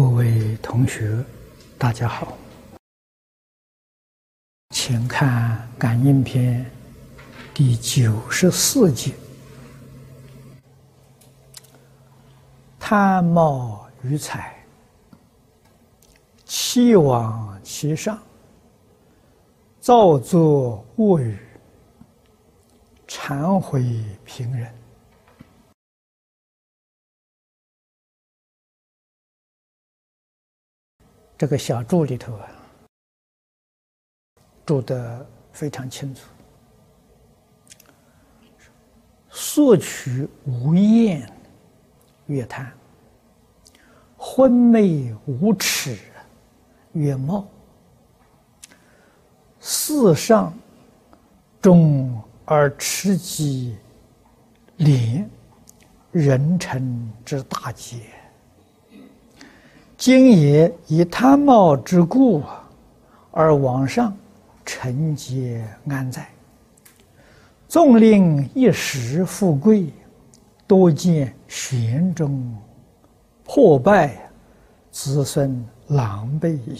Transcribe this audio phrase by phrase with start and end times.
[0.00, 1.24] 各位同学，
[1.76, 2.38] 大家好，
[4.70, 6.64] 请看《感应篇》
[7.52, 9.12] 第九十四节
[12.78, 14.64] ：“贪冒于财，
[16.44, 18.16] 气往其上，
[19.80, 21.36] 造作恶语，
[23.08, 23.82] 忏悔
[24.24, 24.72] 平人。”
[31.38, 32.50] 这个小注里头啊，
[34.66, 36.22] 注的非常清楚。
[39.30, 41.32] 索取无厌，
[42.26, 42.66] 越贪；
[44.16, 45.96] 昏昧无耻，
[46.94, 47.46] 越冒。
[49.60, 50.52] 世上
[51.62, 53.76] 重而持己，
[54.78, 55.30] 廉，
[56.10, 58.00] 人臣之大节。
[59.98, 62.40] 今也以贪冒之故，
[63.32, 64.16] 而往上
[64.64, 66.30] 承节安在。
[67.66, 69.92] 纵令一时富贵，
[70.68, 72.56] 多见玄中
[73.42, 74.30] 破败，
[74.92, 76.78] 子孙狼狈也。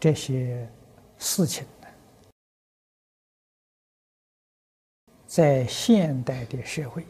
[0.00, 0.66] 这些
[1.18, 1.66] 事情。
[5.30, 7.06] 在现代的社会，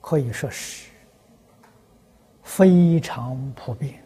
[0.00, 0.92] 可以说是
[2.44, 4.00] 非常普遍。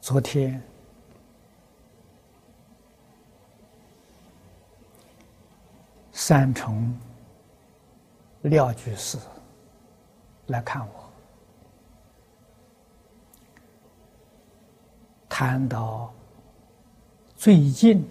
[0.00, 0.62] 昨天，
[6.12, 6.96] 三重
[8.42, 9.18] 廖居士
[10.46, 11.03] 来看我。
[15.36, 16.14] 谈到
[17.34, 18.08] 最近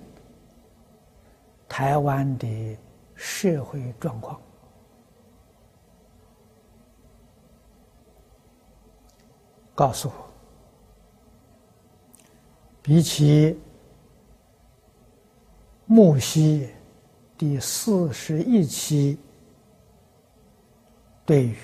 [1.70, 2.78] 台湾的
[3.16, 4.38] 社会状况，
[9.73, 10.14] 告诉我，
[12.82, 13.58] 比起
[15.86, 16.72] 木西
[17.38, 19.17] 第四十一期
[21.26, 21.56] 对于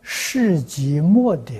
[0.00, 1.52] 世纪末的。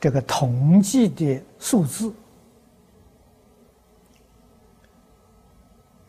[0.00, 2.10] 这个统计的数字，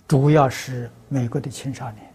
[0.07, 2.13] 主要是美国的青少年，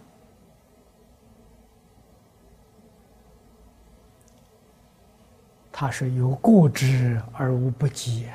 [5.71, 8.27] 他是有过之而无不及。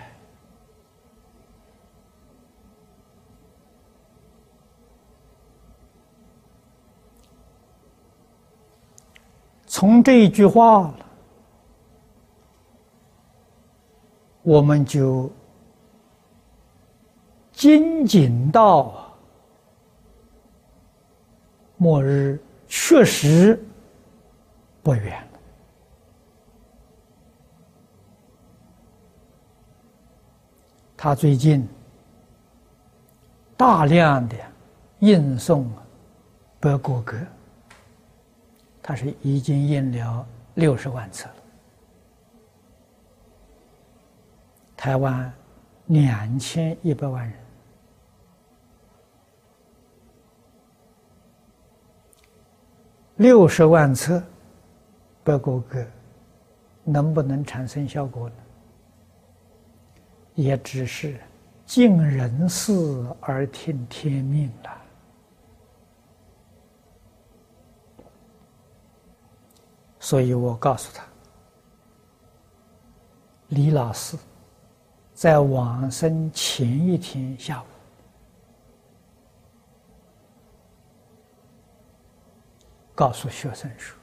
[9.66, 10.94] 从这一句话。
[14.42, 15.30] 我们就
[17.53, 19.14] 精警到
[21.76, 23.62] 末日确实
[24.82, 25.38] 不远了。
[30.97, 31.69] 他最近
[33.56, 34.36] 大量的
[35.00, 35.70] 印送
[36.60, 37.16] 白果格，
[38.80, 41.41] 他是已经印了六十万册了。
[44.82, 45.32] 台湾
[45.87, 47.38] 两千一百万人，
[53.15, 54.21] 六十万册
[55.22, 55.87] 白果歌，
[56.82, 58.34] 能不能产生效果呢？
[60.34, 61.16] 也只是
[61.65, 64.82] 尽人事而听天命了。
[70.00, 71.04] 所以我告诉他，
[73.47, 74.19] 李老师。
[75.22, 77.66] 在往生前一天下午，
[82.93, 83.97] 告诉学生说：“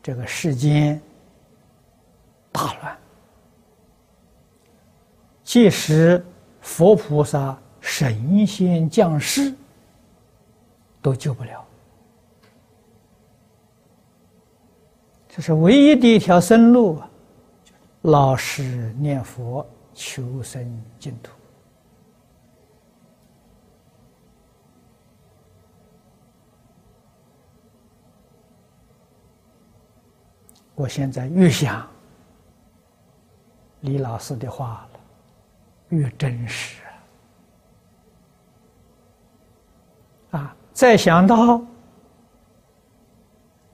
[0.00, 1.02] 这个世间
[2.52, 2.96] 大乱，
[5.42, 6.24] 即使
[6.60, 9.52] 佛菩萨、神仙降世，
[11.00, 11.66] 都救不了。
[15.28, 17.08] 这是唯一的一条生路啊！”
[18.02, 19.64] 老实念佛，
[19.94, 21.32] 求生净土。
[30.74, 31.88] 我现在越想
[33.82, 35.00] 李老师的话了，
[35.90, 36.82] 越真实
[40.32, 40.56] 啊！
[40.72, 41.62] 再想到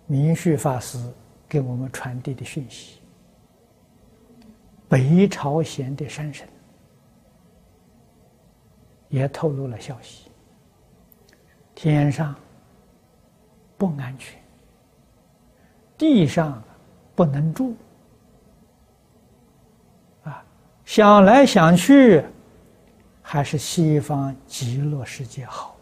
[0.06, 0.98] 明旭法师
[1.48, 2.97] 给我们传递的讯息：
[4.88, 6.48] 北朝鲜的山神
[9.08, 10.30] 也透露了消息，
[11.74, 12.34] 天上
[13.76, 14.40] 不安全，
[15.96, 16.62] 地上
[17.14, 17.74] 不能住，
[20.24, 20.44] 啊，
[20.84, 22.24] 想来想去，
[23.22, 25.76] 还是西方极乐世界好。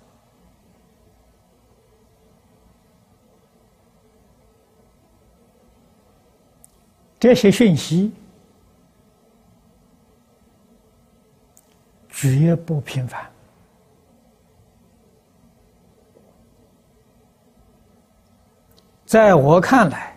[7.19, 8.13] 这些讯息
[12.19, 13.31] 绝不平凡，
[19.05, 20.17] 在我看来，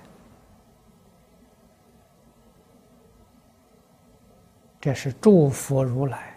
[4.79, 6.33] 这是诸佛如来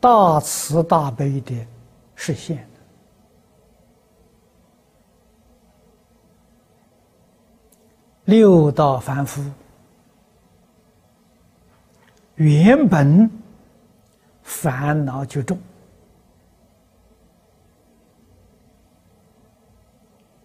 [0.00, 1.54] 大慈大悲的
[2.16, 2.68] 实现。
[8.24, 9.40] 六道凡夫
[12.34, 13.30] 原本
[14.48, 15.58] 烦恼就重，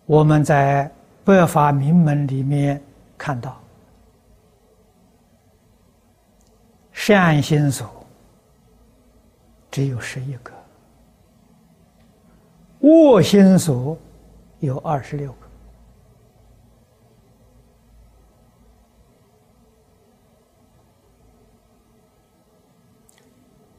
[0.06, 0.92] 我们在
[1.24, 2.84] 百法明门里面
[3.18, 3.58] 看到，
[6.92, 8.06] 善心所
[9.72, 10.52] 只有十一个，
[12.82, 13.98] 恶心所
[14.60, 15.43] 有二十六个。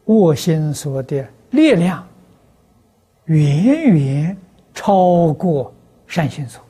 [0.06, 2.06] 恶心所的力量
[3.24, 4.36] 远远
[4.74, 5.72] 超过
[6.06, 6.60] 善心所，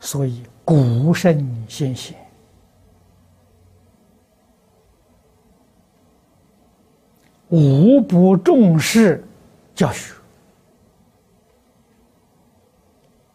[0.00, 2.16] 所以古圣先贤
[7.48, 9.24] 无不重视
[9.72, 10.14] 教学，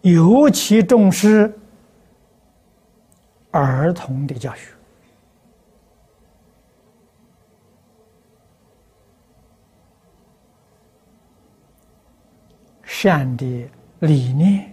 [0.02, 1.58] 尤其重视
[3.52, 4.68] 儿童的教学。
[13.04, 13.68] 善的
[14.02, 14.72] 理念、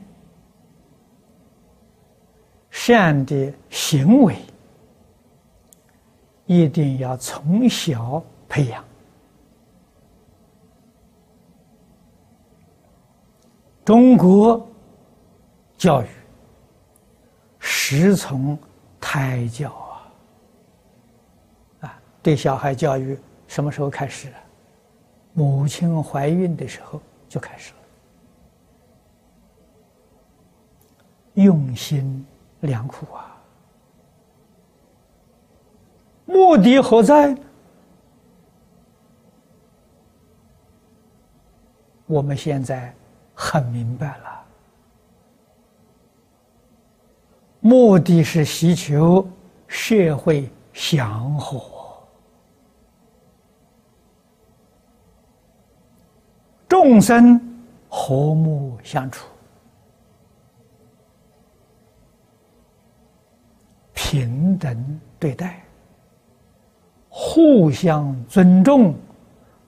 [2.68, 4.36] 善的行为，
[6.44, 8.84] 一定要从小培养。
[13.82, 14.68] 中国
[15.78, 16.06] 教育
[17.58, 18.58] 实从
[19.00, 20.12] 胎教啊，
[21.80, 24.30] 啊，对小孩教育什么时候开始？
[25.32, 27.77] 母亲怀孕的时候就开始了。
[31.42, 32.26] 用心
[32.60, 33.36] 良苦啊！
[36.26, 37.36] 目的何在？
[42.06, 42.92] 我们现在
[43.34, 44.44] 很明白了，
[47.60, 49.24] 目的是希求
[49.68, 51.62] 社会祥和，
[56.66, 57.40] 众生
[57.88, 59.28] 和睦相处。
[64.00, 65.60] 平等对待，
[67.08, 68.94] 互相尊重，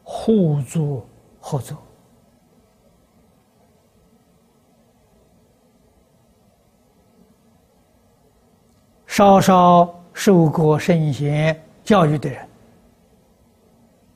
[0.05, 1.05] 互助
[1.41, 1.77] 合作。
[9.05, 12.49] 稍稍受过圣贤教育的人，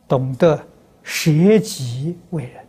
[0.06, 0.56] 懂得
[1.02, 2.63] 舍己为人。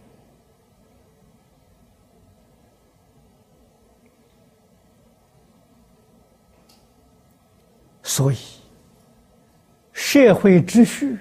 [8.16, 8.38] 所以，
[9.92, 11.20] 社会秩序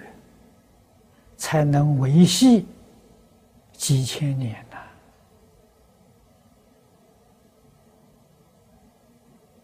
[1.36, 2.68] 才能维系
[3.72, 4.76] 几千年呐。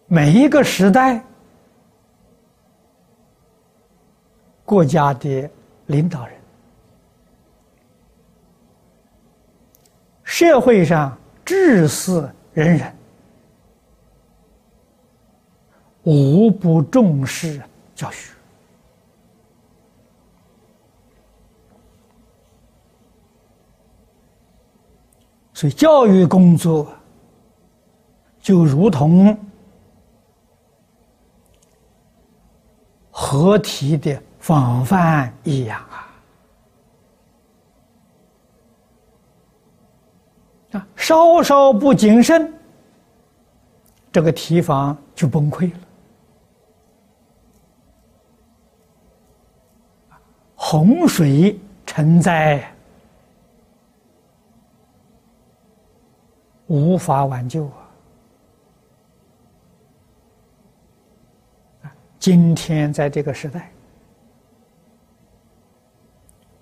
[0.08, 1.24] 每一个时代，
[4.64, 5.48] 国家的
[5.86, 6.36] 领导人，
[10.24, 12.99] 社会上治世仁人。
[16.10, 17.62] 无不重视
[17.94, 18.32] 教学，
[25.54, 26.92] 所以教育工作
[28.40, 29.38] 就如同
[33.12, 36.10] 合体的防范一样啊！
[40.72, 42.52] 啊，稍稍不谨慎，
[44.10, 45.78] 这个提防就崩溃了。
[50.70, 52.72] 洪水成灾，
[56.68, 57.64] 无法挽救
[61.82, 61.90] 啊！
[62.20, 63.72] 今天在这个时代，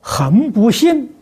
[0.01, 1.13] 很不幸，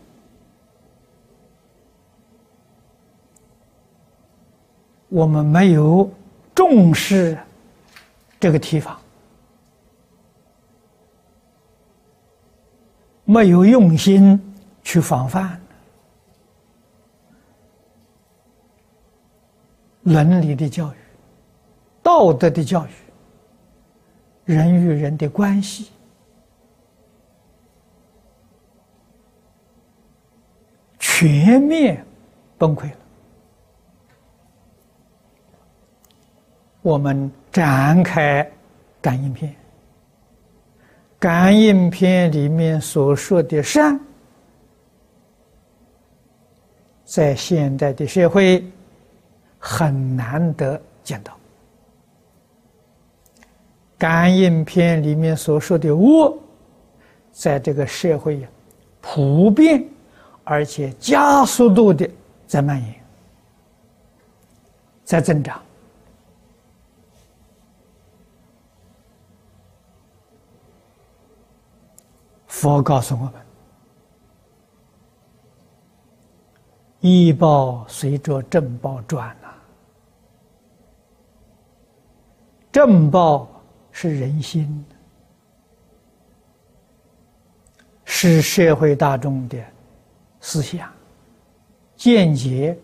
[5.08, 6.08] 我们没有
[6.54, 7.36] 重视
[8.38, 8.96] 这个提防，
[13.26, 14.40] 没有用心
[14.82, 15.60] 去防范。
[20.04, 20.96] 伦理的教育，
[22.00, 22.90] 道德的教育，
[24.44, 25.90] 人与人的关系，
[31.00, 32.06] 全面
[32.56, 32.96] 崩溃了。
[36.82, 38.48] 我们展开
[39.02, 39.52] 感应篇，
[41.18, 43.98] 感应篇里面所说的善，
[47.04, 48.64] 在现代的社会。
[49.58, 51.32] 很难得见到，
[53.98, 56.38] 《感应篇》里面所说的恶，
[57.32, 58.48] 在这个社会呀，
[59.00, 59.84] 普遍
[60.44, 62.08] 而且加速度的
[62.46, 62.94] 在蔓延，
[65.02, 65.60] 在增长。
[72.58, 73.32] 佛告诉我们：
[77.00, 79.52] 医报随着正报转呐。
[82.72, 83.46] 正报
[83.90, 84.82] 是人心，
[88.06, 89.62] 是社会大众的
[90.40, 90.90] 思想、
[91.94, 92.74] 见解、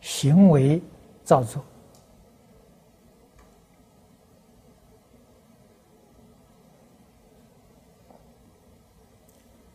[0.00, 0.82] 行为
[1.22, 1.64] 造作。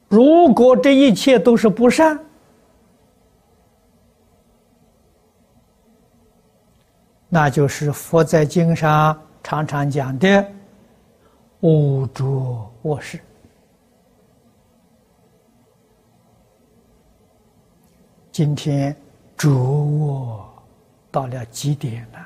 [0.10, 2.20] 如果这一切都是不善，
[7.30, 10.52] 那就是佛在经上常常讲的
[11.62, 13.20] “污浊卧室”。
[18.32, 18.96] 今天
[19.38, 20.44] 浊恶
[21.12, 22.19] 到了极点了，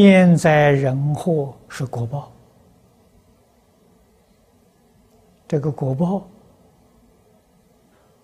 [0.00, 2.32] 天灾人祸是果报，
[5.46, 6.26] 这个果报。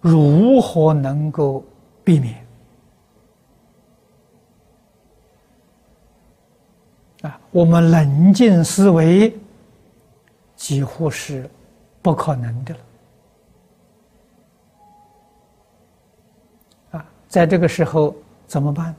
[0.01, 1.65] 如何能够
[2.05, 2.47] 避免？
[7.23, 9.37] 啊，我们冷静思维，
[10.55, 11.51] 几乎是
[12.01, 12.81] 不可能的了。
[16.93, 18.15] 啊，在这个时候
[18.47, 18.95] 怎么办？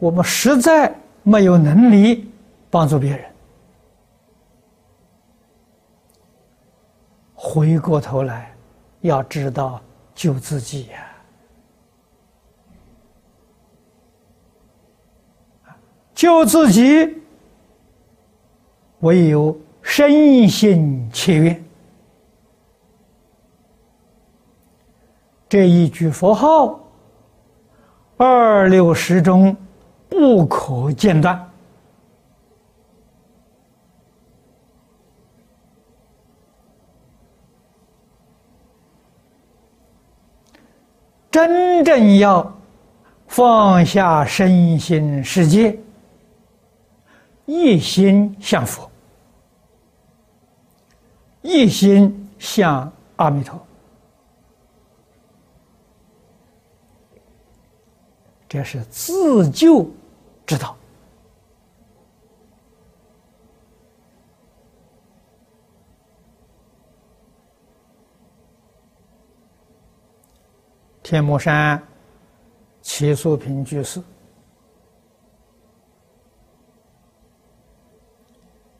[0.00, 0.92] 我们实在
[1.22, 2.28] 没有能力
[2.70, 3.24] 帮助别人。
[7.34, 8.54] 回过头来，
[9.02, 9.80] 要知道
[10.14, 11.06] 救自己呀！
[16.14, 17.22] 救自己，
[19.00, 21.64] 唯有身心切愿。
[25.48, 26.78] 这一句佛号，
[28.18, 29.56] 二六十中
[30.10, 31.46] 不可间断。
[41.30, 42.52] 真正要
[43.28, 45.78] 放下身心世界，
[47.46, 48.90] 一心向佛，
[51.40, 53.58] 一心向阿弥陀，
[58.48, 59.88] 这是自救
[60.50, 60.76] 知道。
[71.04, 71.80] 天目山
[72.82, 74.02] 齐素平居士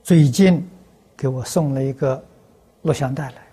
[0.03, 0.69] 最近
[1.17, 2.21] 给我送了一个
[2.83, 3.47] 录像带来，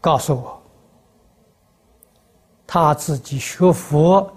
[0.00, 0.59] 告诉我
[2.72, 4.32] 他自己学佛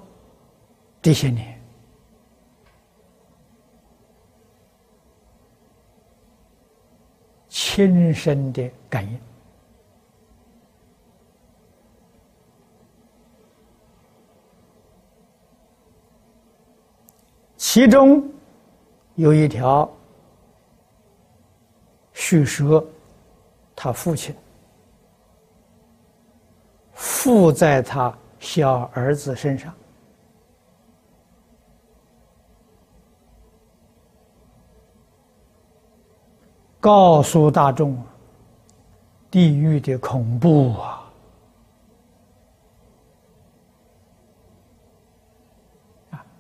[1.04, 1.62] 这些年。
[7.48, 9.20] 亲身的感应。
[17.56, 18.28] 其中
[19.14, 19.88] 有一条
[22.14, 22.84] 叙说，
[23.76, 24.36] 他父亲
[26.94, 28.12] 附在他
[28.44, 29.74] 小儿子身上。
[36.78, 37.98] 告诉大众
[39.32, 41.10] 地狱的恐怖啊。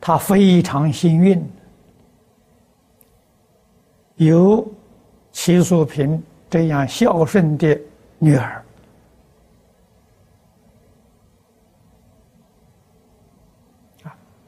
[0.01, 1.41] 他非常幸运
[4.17, 4.67] 有
[5.31, 7.79] 齐素萍这样孝顺的
[8.19, 8.62] 女儿。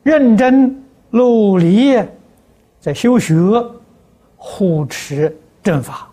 [0.05, 1.95] 认真努力
[2.79, 3.33] 在修学，
[4.37, 6.07] 护持正法，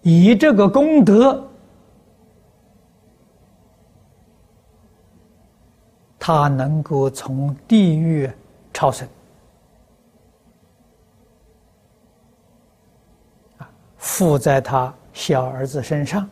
[0.00, 1.46] 以这个功德。
[6.18, 8.28] 他能够从地狱
[8.72, 9.06] 超生，
[13.58, 16.28] 啊，附在他小儿子身上，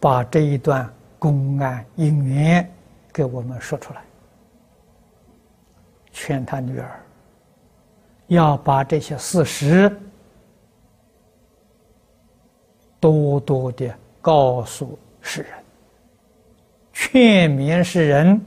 [0.00, 0.88] 把这一段
[1.18, 2.70] 公案因缘
[3.12, 4.02] 给我们说出来，
[6.12, 7.00] 劝他女儿
[8.28, 9.90] 要把这些事实
[13.00, 15.52] 多多的告诉世人。
[16.92, 18.40] 劝勉世人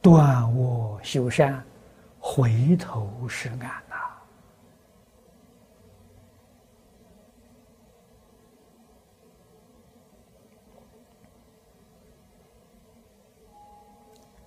[0.00, 1.62] 断恶修善，
[2.18, 3.70] 回头是岸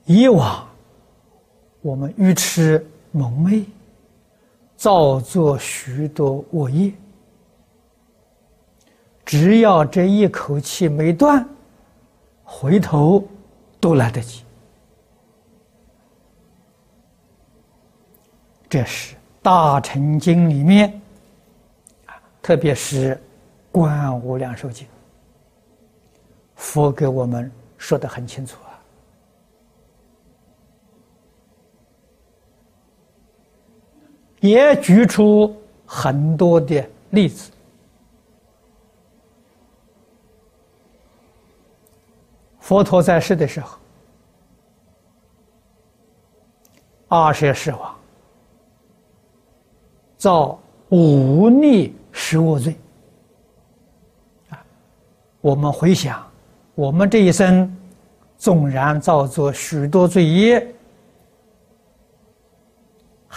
[0.06, 0.68] 以往
[1.82, 3.66] 我们愚痴蒙昧，
[4.78, 6.94] 造作许多恶业。
[9.26, 11.48] 只要这一口气没断，
[12.44, 13.28] 回头
[13.80, 14.44] 都来得及。
[18.70, 21.02] 这是《大乘经》里面，
[22.42, 23.16] 特别是
[23.72, 24.86] 《观无量寿经》，
[26.56, 28.78] 佛给我们说的很清楚啊，
[34.50, 35.56] 也举出
[35.86, 37.52] 很多的例子。
[42.60, 43.78] 佛陀在世的时候，
[47.10, 47.96] 阿舍世王
[50.18, 52.76] 造五逆十恶罪。
[54.50, 54.58] 啊，
[55.42, 56.26] 我们回想，
[56.74, 57.72] 我们这一生
[58.36, 60.68] 纵然造作许多罪业，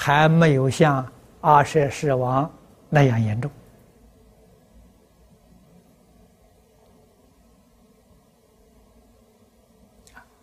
[0.00, 1.04] 还没有像
[1.40, 2.48] 阿舍世王
[2.88, 3.50] 那样严重。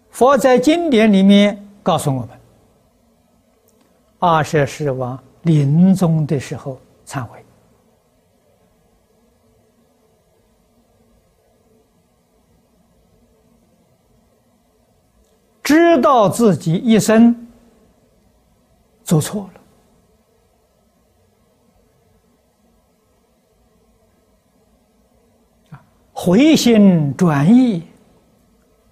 [0.10, 2.30] 佛在经典里面告诉我们：
[4.20, 7.42] 阿舍世王临终的时候忏悔，
[15.64, 17.45] 知道自己一生
[19.06, 19.62] 做错了，
[25.78, 27.88] 啊回心转意。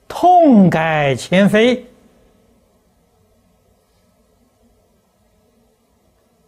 [0.08, 1.86] 痛改前非，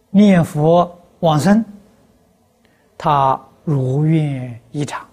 [0.08, 1.64] 念佛往生，
[2.96, 5.04] 他如愿以偿。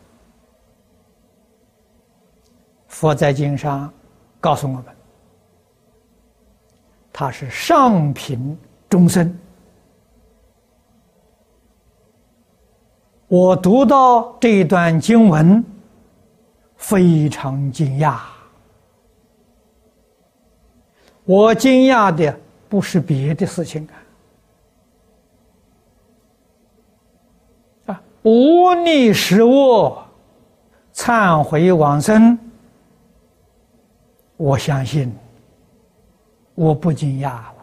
[2.87, 3.91] 佛在经上
[4.39, 4.85] 告诉我们，
[7.13, 8.57] 他是上品
[8.89, 9.39] 众生。
[13.27, 15.63] 我读到这一段经文，
[16.75, 18.17] 非常惊讶。
[21.23, 23.87] 我惊讶的不是别的事情
[27.85, 30.03] 啊，啊，无逆失恶，
[30.93, 32.37] 忏悔往生，
[34.35, 35.09] 我相信，
[36.55, 37.55] 我不惊讶了。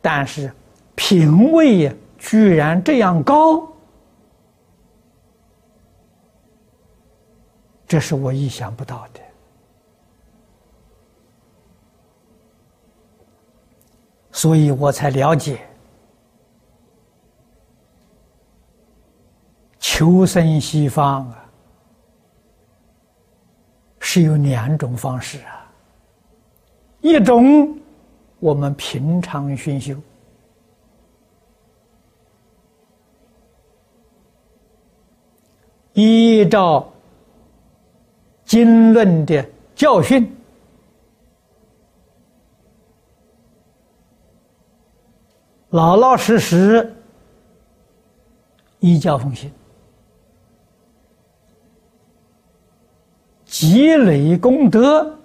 [0.00, 0.52] 但是
[0.94, 3.66] 品位居然这样高，
[7.86, 9.20] 这是我意想不到的。
[14.30, 15.66] 所以我才了解，
[19.80, 21.44] 求生西方啊，
[23.98, 25.57] 是有两种方式啊。
[27.00, 27.78] 一种
[28.38, 29.94] 我们平常熏修，
[35.92, 36.88] 依照
[38.44, 40.34] 经论的教训。
[45.70, 46.94] 老老实实
[48.80, 49.52] 依教奉行，
[53.44, 55.17] 积累功德，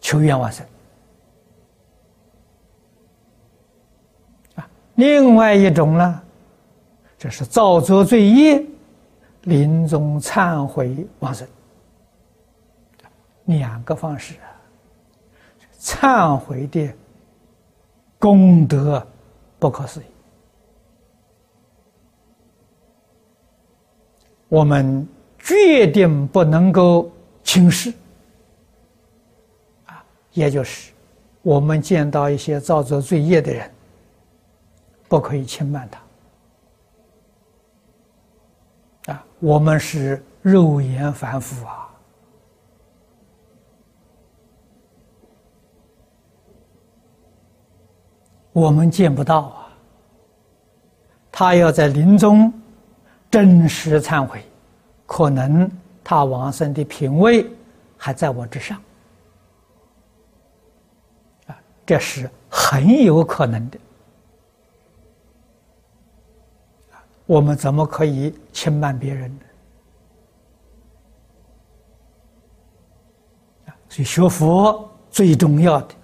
[0.00, 0.66] 求愿往生。
[4.56, 6.22] 啊，另外一种呢，
[7.18, 8.64] 这是造作罪业，
[9.42, 11.46] 临终忏悔往生。
[13.44, 14.48] 两个方式啊，
[15.80, 16.92] 忏悔的
[18.18, 19.06] 功德
[19.58, 20.04] 不可思议。
[24.48, 25.06] 我们
[25.38, 27.10] 决定不能够
[27.42, 27.92] 轻视，
[30.38, 30.92] 也就是
[31.42, 33.70] 我们见到一些造作罪业的人，
[35.08, 35.88] 不可以轻慢
[39.04, 39.24] 他啊。
[39.40, 41.88] 我们是肉眼凡夫啊，
[48.52, 49.68] 我们见不到啊。
[51.32, 52.52] 他要在临终。
[53.30, 54.42] 真实忏悔，
[55.04, 55.70] 可能
[56.02, 57.46] 他往生的品位
[57.98, 58.80] 还在我之上，
[61.46, 63.78] 啊，这是很有可能的。
[67.24, 69.44] 我们怎么可以轻慢别人呢？
[73.88, 75.94] 所以学佛最重要的，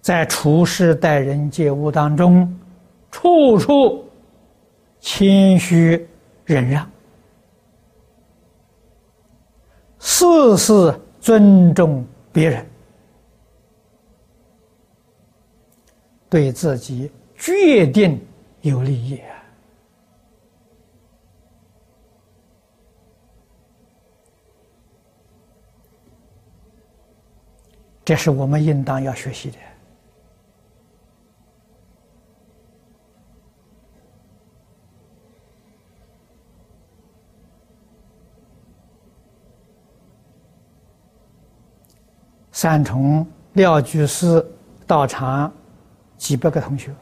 [0.00, 2.58] 在处世待人接物当中。
[3.10, 4.08] 处处
[4.98, 6.08] 谦虚
[6.46, 6.90] 忍让，
[9.98, 12.66] 事事尊重别人，
[16.28, 18.20] 对自己决定
[18.62, 19.20] 有利益。
[28.02, 29.58] 这是我们应当要学习的。
[42.62, 44.46] 三重廖居士
[44.86, 45.50] 道场
[46.18, 46.94] 几百个同学，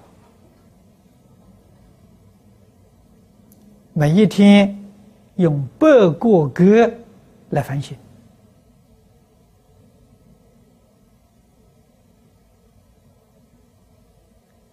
[3.92, 4.80] 每一天
[5.34, 6.88] 用百个歌
[7.50, 7.96] 来反省，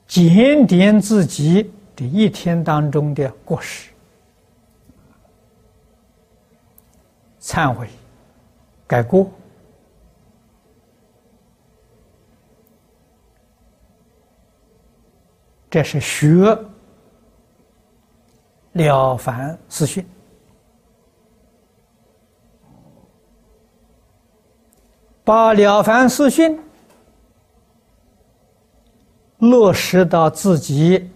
[0.05, 3.89] 检点自己的一天当中的过失，
[7.41, 7.89] 忏悔，
[8.85, 9.27] 改过。
[15.75, 16.25] 这是学
[18.71, 20.01] 《了凡四训》，
[25.25, 26.57] 把《了凡四训》
[29.39, 31.11] 落实到自己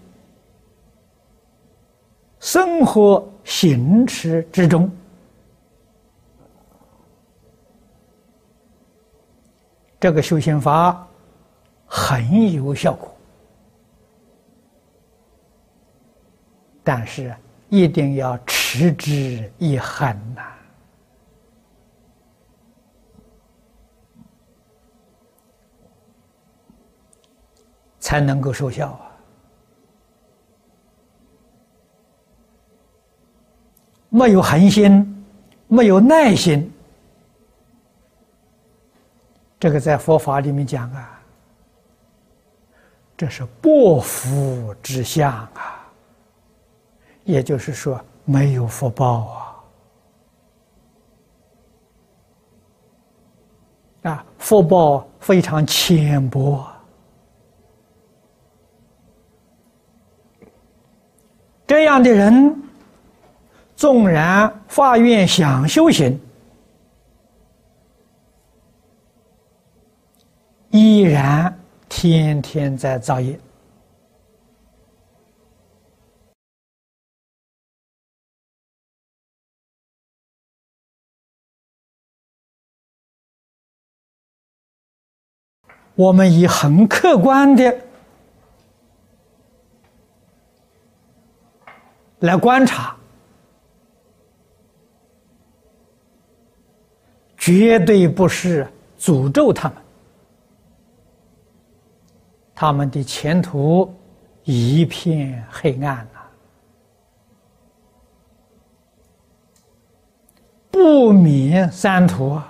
[2.42, 4.92] 生活行持之中，
[10.02, 11.08] 这个修行法
[11.86, 13.10] 很有效果。
[16.92, 17.32] 但是
[17.70, 20.42] 一定要持之以恒呐，
[28.00, 29.06] 才能够收效啊！
[34.10, 35.26] 没有恒心，
[35.68, 36.74] 没有耐心，
[39.60, 41.22] 这个在佛法里面讲啊，
[43.16, 45.76] 这是薄福之相啊。
[47.30, 49.28] 也就是说，没有福报
[54.02, 54.10] 啊！
[54.10, 56.66] 啊，福报非常浅薄。
[61.68, 62.60] 这样的人，
[63.76, 66.20] 纵然发愿想修行，
[70.72, 71.56] 依然
[71.88, 73.40] 天天在造业。
[86.00, 87.78] 我们以很客观的
[92.20, 92.96] 来观察，
[97.38, 98.66] 绝对不是
[98.98, 99.78] 诅咒他们，
[102.56, 103.94] 他们的前途
[104.46, 106.22] 一片黑暗呐，
[110.72, 112.49] 不免三途啊。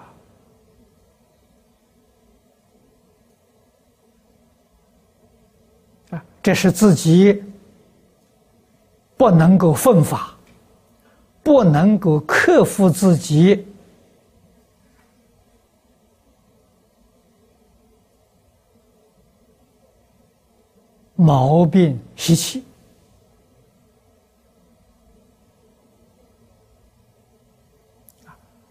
[6.41, 7.43] 这是自己
[9.17, 10.33] 不能够奋发，
[11.43, 13.67] 不能够克服自己
[21.15, 22.63] 毛病习气。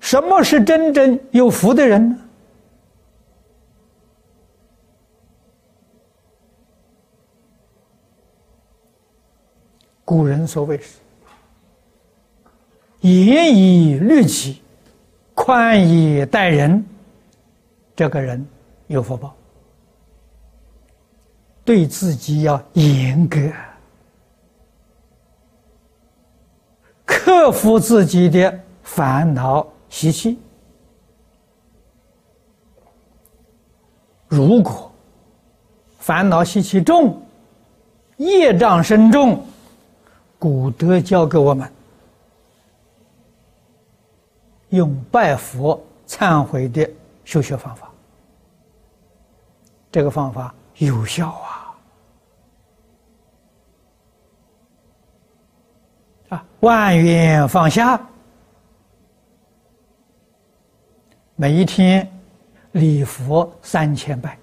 [0.01, 2.28] 什么是真正有福的人呢？
[10.09, 10.95] 古人所谓是
[13.07, 14.63] “严以律己，
[15.35, 16.83] 宽以待人”，
[17.95, 18.43] 这个人
[18.87, 19.37] 有福报。
[21.63, 23.39] 对自己要严格，
[27.05, 30.39] 克服自己的烦恼习气。
[34.27, 34.91] 如果
[35.99, 37.21] 烦恼习气重，
[38.17, 39.45] 业障深重。
[40.39, 41.71] 古德教给我们
[44.69, 46.89] 用拜佛忏悔的
[47.25, 47.91] 修学方法，
[49.91, 51.75] 这个方法有效啊！
[56.29, 58.01] 啊，万缘放下，
[61.35, 62.07] 每一天
[62.73, 64.39] 礼佛三千拜。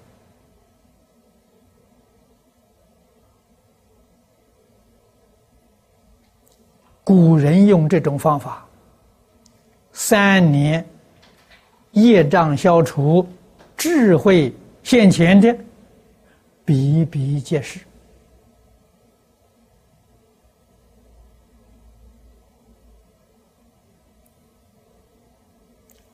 [7.06, 8.66] 古人用这种方法，
[9.92, 10.84] 三年
[11.92, 13.24] 业障消除、
[13.76, 15.56] 智慧现前的
[16.64, 17.78] 比比皆是。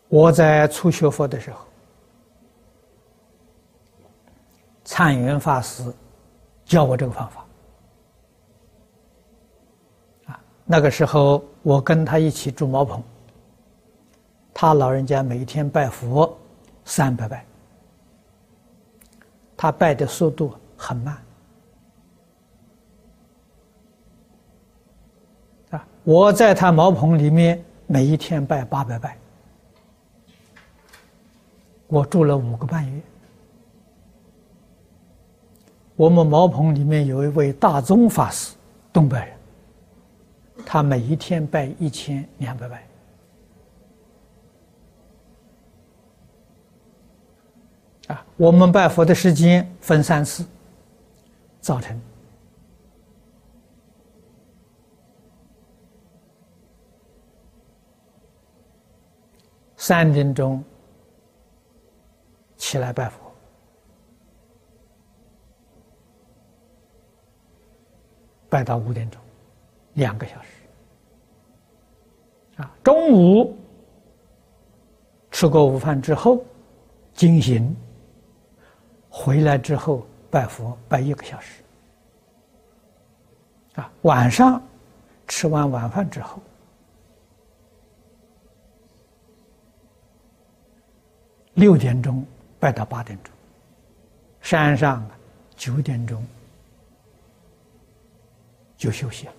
[0.09, 1.65] 我在初学佛的时候，
[4.85, 5.83] 禅云法师
[6.67, 7.42] 教我这个方法。
[10.65, 13.03] 那个时候，我跟他一起住茅棚。
[14.55, 16.39] 他老人家每天拜佛
[16.85, 17.45] 三百拜，
[19.57, 21.19] 他拜的速度很慢。
[25.71, 29.17] 啊，我在他茅棚里面每一天拜八百拜，
[31.89, 33.01] 我住了五个半月。
[35.97, 38.55] 我们茅棚里面有一位大宗法师，
[38.93, 39.42] 东北人。
[40.73, 42.89] 他每一天拜一千两百拜，
[48.07, 50.47] 啊，我们拜佛的时间分三次：
[51.61, 52.01] 早晨。
[59.77, 60.65] 三点钟
[62.57, 63.31] 起来拜佛，
[68.49, 69.21] 拜到五点钟。
[69.97, 70.62] 两个小时，
[72.63, 73.57] 啊，中午
[75.33, 76.45] 吃过午饭之后，
[77.13, 77.75] 进行，
[79.11, 81.63] 回来之后拜佛拜一个小时，
[83.75, 84.63] 啊，晚上
[85.27, 86.41] 吃完晚饭之后，
[91.55, 92.25] 六点钟
[92.61, 93.35] 拜到八点钟，
[94.41, 95.05] 山上
[95.57, 96.25] 九点钟
[98.77, 99.33] 就休息了。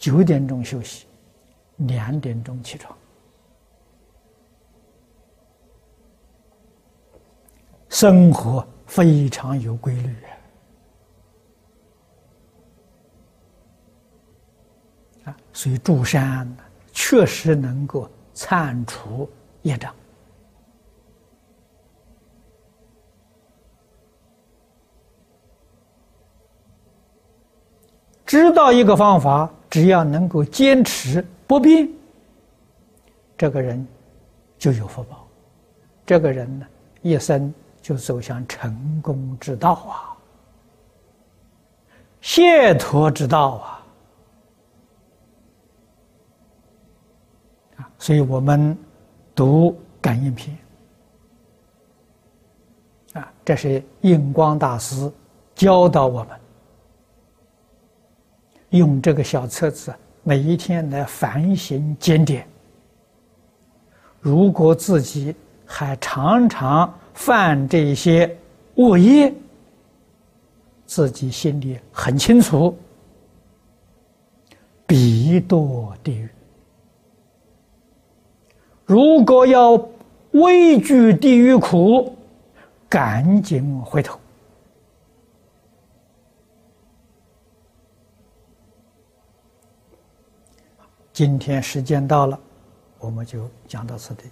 [0.00, 1.06] 九点钟休息，
[1.76, 2.96] 两点钟起床，
[7.90, 10.16] 生活非常有规律
[15.26, 15.36] 啊！
[15.52, 16.50] 所以住山
[16.94, 19.28] 确实能够铲除
[19.60, 19.94] 业障。
[28.24, 29.52] 知道一个方法。
[29.70, 31.88] 只要能够坚持不变，
[33.38, 33.86] 这个人
[34.58, 35.26] 就有福报。
[36.04, 36.66] 这个人呢，
[37.02, 40.10] 一生就走向成功之道啊，
[42.20, 43.86] 解脱之道啊！
[47.96, 48.76] 所以我们
[49.36, 50.58] 读感应篇
[53.12, 55.10] 啊，这是印光大师
[55.54, 56.40] 教导我们。
[58.70, 62.46] 用这个小册子，每一天来反省检点。
[64.20, 68.36] 如果自己还常常犯这些
[68.74, 69.32] 恶业，
[70.86, 72.76] 自己心里很清楚，
[74.86, 76.28] 必堕地狱。
[78.84, 79.72] 如果要
[80.32, 82.14] 畏惧地狱苦，
[82.88, 84.18] 赶紧回头。
[91.12, 92.38] 今天时间到了，
[92.98, 94.24] 我们就讲到此地。